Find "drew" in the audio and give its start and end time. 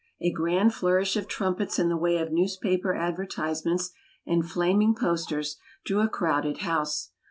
5.85-5.99